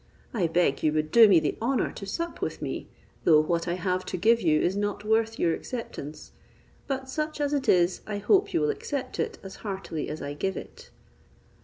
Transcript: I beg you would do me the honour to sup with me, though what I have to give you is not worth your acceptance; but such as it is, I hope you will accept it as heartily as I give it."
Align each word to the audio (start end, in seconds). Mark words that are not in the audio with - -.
I 0.33 0.47
beg 0.47 0.81
you 0.81 0.91
would 0.93 1.11
do 1.11 1.27
me 1.27 1.39
the 1.39 1.55
honour 1.61 1.91
to 1.91 2.07
sup 2.07 2.41
with 2.41 2.59
me, 2.59 2.87
though 3.23 3.39
what 3.39 3.67
I 3.67 3.73
have 3.75 4.03
to 4.05 4.17
give 4.17 4.41
you 4.41 4.59
is 4.59 4.75
not 4.75 5.03
worth 5.05 5.37
your 5.37 5.53
acceptance; 5.53 6.31
but 6.87 7.07
such 7.07 7.39
as 7.39 7.53
it 7.53 7.69
is, 7.69 8.01
I 8.07 8.17
hope 8.17 8.51
you 8.51 8.61
will 8.61 8.71
accept 8.71 9.19
it 9.19 9.37
as 9.43 9.57
heartily 9.57 10.09
as 10.09 10.19
I 10.19 10.33
give 10.33 10.57
it." 10.57 10.89